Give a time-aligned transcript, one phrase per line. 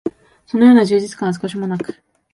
[0.47, 1.95] そのような充実感は少しも無く、